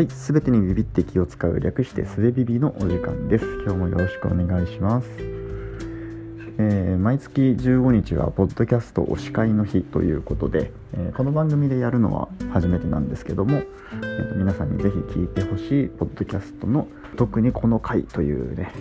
[0.00, 3.44] はい、すべてにビビって気を使う略してすべビビのお時間です。
[3.66, 5.08] 今日もよろしくお願いします。
[6.56, 16.88] えー、毎月15日はポッドキャスト推し会の日ということで、えー、この番組でやるのは初めてなんですけども、えーと、皆さんにぜひ聞いてほしいポッドキャストの
[17.18, 18.72] 特にこの回というね、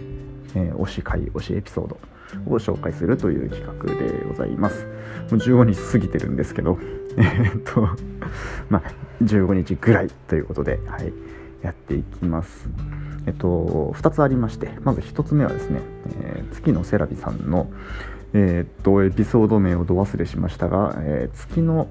[0.55, 1.97] え推し会推しエピソード
[2.45, 4.85] を紹介するという企画でございます。
[4.85, 4.91] も
[5.31, 6.77] う15日過ぎてるんですけど、
[7.17, 7.89] えっと、
[8.69, 8.83] まあ、
[9.23, 11.13] 15日ぐらいということで、はい、
[11.61, 12.69] やっていきます。
[13.25, 15.81] えっと、2つありまして、まず1つ目はですね、
[16.21, 17.69] えー、月のセラビさんの、
[18.33, 21.87] えー、っと、エピソード名をど忘れしましたが、えー、月の、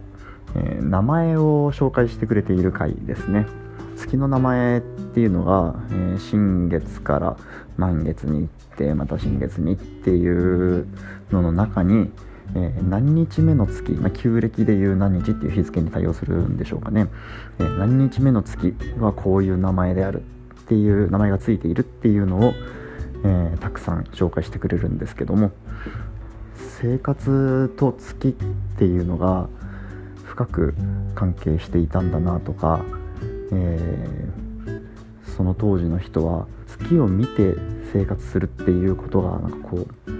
[0.54, 3.46] え名前を紹介してくれている回ですね。
[3.96, 7.36] 月の名前っていうのが、え新月から
[7.76, 8.44] 満月に行
[8.78, 10.86] てまた新月にっていう
[11.32, 12.10] のの中に、
[12.54, 17.08] えー、何日目の月、まあ、旧暦でいう何日っていう日付に対応するんでしょうかね、
[17.58, 22.54] えー、何日目の月はこういう名前であるっていう名前がついているっていうのを、
[23.24, 25.50] えー、たくさん紹介してくれるんですけども
[26.80, 29.48] 生活と月っていうのが
[30.24, 30.74] 深く
[31.16, 32.84] 関係していたんだなとか、
[33.50, 34.28] え
[35.38, 37.54] その当時の人は月を見て
[37.92, 40.12] 生活するっていうことがなんかこう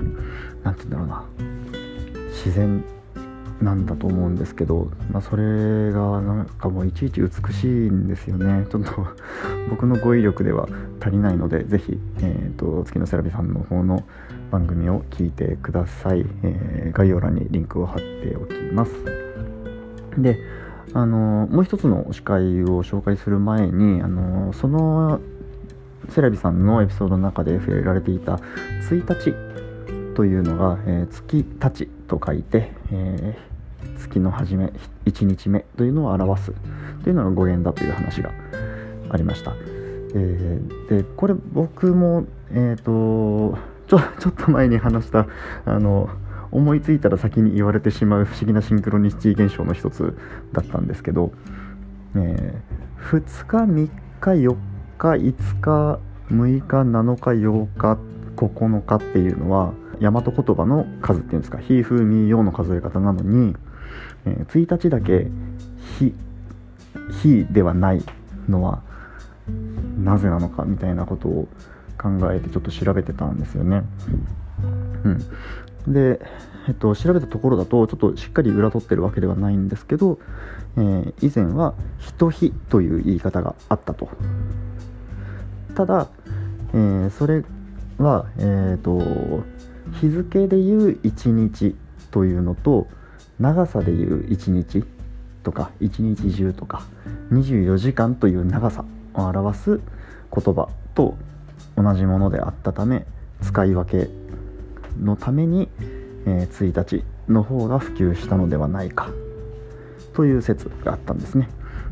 [0.62, 1.24] 何て言うんだろうな。
[2.30, 2.84] 自然
[3.60, 8.64] なんだと思うんですけど、まあ、それがなんかもういちいち美しいんですよね。
[8.70, 8.92] ちょっと
[9.68, 10.68] 僕の語彙力では
[11.00, 14.04] 足りないので是非、えーと、月のセラビさんの方の
[14.52, 18.92] 番組を聞いてください、えー、概要欄にリンクを貼っておきます。
[20.16, 20.38] で
[20.94, 25.20] あのもう一つの推し会を紹介する前にあのその
[26.10, 28.36] セラビさんのエピソードの中で触れられていた
[28.88, 34.72] 1日というのが、えー、月たちと書いて、えー、月の初め
[35.04, 36.52] 1日目というのを表す
[37.04, 38.32] というのが語源だという話が
[39.10, 45.26] ありました、えー、でこれ僕もえっ、とちょちょっと前に話した
[45.66, 46.08] あの
[46.50, 50.16] 思いついたら先に言われてしまう不思議なシンクロニシティ現象の一つ
[50.52, 51.32] だったんですけど、
[52.16, 54.56] えー、2日3日4
[54.98, 56.00] 日5日
[56.30, 57.98] 6日7日8日
[58.36, 63.54] 9日っていうのは大和言葉の数っていうんですか「ひ」「ふ」「み」「よ」の数え方なのに、
[64.26, 65.28] えー、1日だけ
[65.98, 66.14] 「ひ」
[67.22, 68.02] 「ひ」ではない
[68.48, 68.82] のは
[70.02, 71.48] なぜなのかみたいなことを
[71.98, 73.82] 考えてちょっと調べてたんですよね。
[75.04, 76.20] うん、で、
[76.68, 80.18] えっと、調べたところだとちょっとしっかり裏取ってるわけではないんですけど、
[80.76, 84.08] えー、以前は「ひとひ」という言い方があったと。
[85.74, 86.08] ただ、
[86.72, 87.44] えー、それ
[87.98, 89.58] は、えーと
[89.92, 91.74] 日付でいう1日
[92.10, 92.86] というのと
[93.40, 94.84] 長さでいう1日
[95.42, 96.82] とか1日中とか
[97.32, 99.80] 24時間という長さを表す
[100.34, 101.16] 言葉と
[101.80, 103.06] 同じものであったため
[103.42, 104.10] 使い分け
[105.00, 105.68] のために、
[106.26, 109.10] えー、1日の方が普及したのではないか
[110.14, 111.48] という説があったんですね。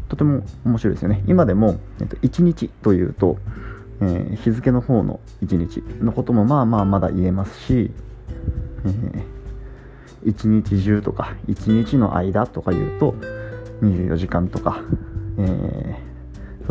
[0.09, 1.23] とても面白いですよね。
[1.27, 3.39] 今でも、えっと、1日というと
[4.01, 7.91] えー、日付の方の1日のこともまあまあまだ言えますし、
[8.85, 9.23] えー、
[10.25, 13.15] 一日中とか1日の間とか言うと
[13.83, 14.83] 24時間とか、
[15.39, 15.97] えー、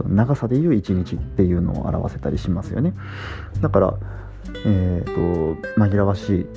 [0.03, 2.93] 長さでいう1日っていうのを表せたりしますよね。
[3.61, 3.97] だから、
[4.65, 6.47] えーと、紛らわし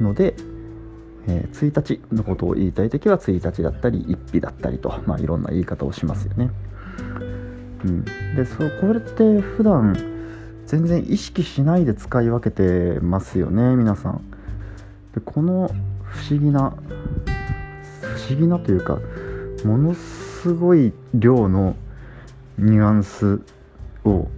[0.00, 0.34] いので、
[1.26, 6.50] えー、1日のことを言いたい時は1日だったり1日だったりと、まあ、いろんな言い方をしますよね。
[7.84, 8.04] うん、
[8.34, 9.96] でそこれって普段
[10.66, 14.22] 全然意識しないで使い分けてますよね皆さん。
[15.14, 15.70] でこの
[16.04, 16.74] 不思議な
[18.02, 18.98] 不思議なというか
[19.64, 21.76] ものすごい量の
[22.58, 23.40] ニュアンス
[24.04, 24.28] を、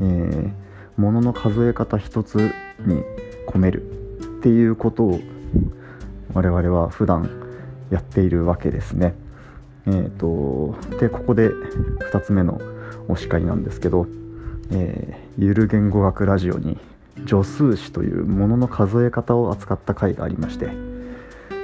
[0.00, 0.52] えー、
[1.00, 2.36] ものの数え方一つ
[2.80, 3.02] に
[3.48, 5.20] 込めるっていうことを
[6.34, 7.30] 我々は普段
[7.90, 9.14] やっているわけですね。
[9.86, 12.60] えーと、でここで2つ目の
[13.08, 14.06] お叱りなんですけど、
[14.70, 16.78] えー、ゆる言語学ラジオに
[17.26, 20.70] 助数詞というものの数え方を扱った回がありまして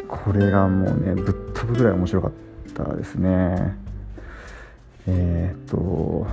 [0.09, 2.33] これがもうねぶっ飛ぶぐらい面白かっ
[2.75, 3.77] たですね
[5.09, 6.27] えっ、と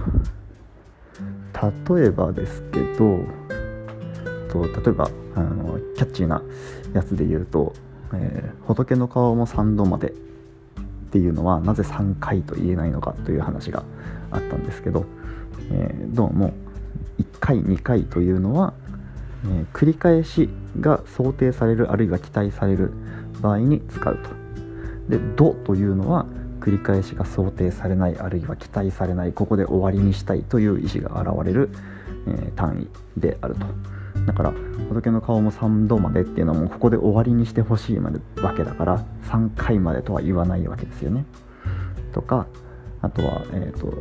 [1.88, 3.20] 例えばですけど
[4.52, 6.42] と例えばあのキャッチーな
[6.94, 7.74] やつで言うと、
[8.14, 10.14] えー、仏の顔も3度までっ
[11.12, 13.84] ていうのはなぜ3回と言えないのかという話が
[14.32, 15.06] あったんですけど、
[15.72, 16.54] えー、どうも
[17.20, 18.74] 1回2回というのは、
[19.46, 20.50] えー、繰り返し
[20.80, 22.92] が想定されるあるいは期待される
[23.42, 24.30] 場合に使うと。
[25.10, 26.26] で「度」というのは
[26.66, 31.70] 繰り返しが想定されないあるいは期待されないここで終わりにしたいという意思が現れる、
[32.28, 33.68] えー、単位であると
[34.26, 34.54] だから
[34.90, 41.26] 仏の顔も3度までっていうのはもうここで終わりにしてほしいまでわけだから3回までとは言わないわけですよね。
[42.14, 42.48] とか
[43.02, 43.94] あとは、えーと、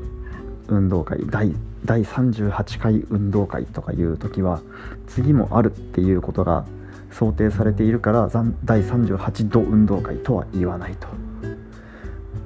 [0.68, 4.62] 運動会第第38回運動会とかいう時は
[5.06, 6.64] 次もあるっていうことが
[7.10, 8.30] 想定されているから
[8.64, 11.33] 第38度運動会とは言わないと。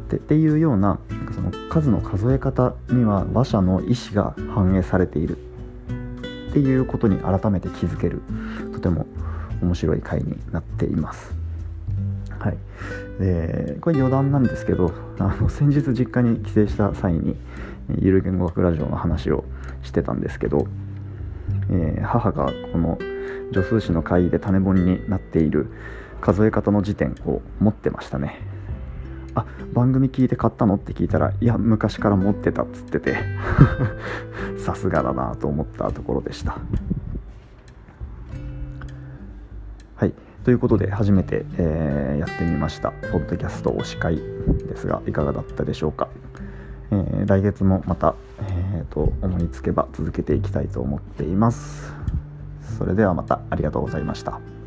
[0.09, 0.99] でっていうような
[1.35, 5.37] その数の数え方には馬車の意思が反映されている
[6.51, 8.23] っていうことに改めて気づける
[8.73, 9.07] とても
[9.61, 11.33] 面白い回になっています。
[12.39, 12.59] はい、
[13.21, 17.37] でこれ余談なんですけどあの先日実家に帰省した際に
[18.01, 19.45] ゆる言語学ラジオの話を
[19.83, 20.67] してたんですけど、
[21.71, 22.99] えー、母がこの
[23.53, 25.71] 助数詞の会で種本になっている
[26.21, 28.58] 数え方の辞典を持ってましたね。
[29.43, 33.17] あ番組聞いて買ったのって聞いたらいや昔から持ってたっつってて。
[34.59, 36.59] さすがだなと思ったところでした。
[39.97, 40.13] はい。
[40.45, 46.09] ということで初めて、えー、やってみましたポッドキャスト推し会ですがいかがだったでしょうか、
[46.91, 51.93] えー、来月もまた、えーと思いつけば続けていきたいと思っています。
[52.79, 54.58] それではまたありがとうございました。